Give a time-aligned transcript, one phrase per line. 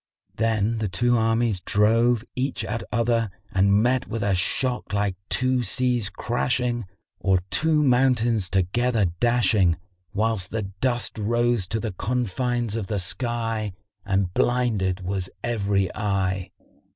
[0.33, 5.61] Then the two armies drove each at other and met with a shock like two
[5.61, 6.87] seas crashing
[7.19, 9.77] or two mountains together dashing,
[10.11, 16.49] whilst the dust rose to the confines of the sky and blinded was every eye.